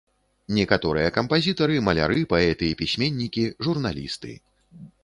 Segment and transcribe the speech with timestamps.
[0.57, 4.39] Некаторыя кампазітары, маляры, паэты і пісьменнікі, журналісты.